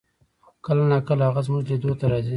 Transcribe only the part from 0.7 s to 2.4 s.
نا کله هغه زمونږ لیدو ته راځي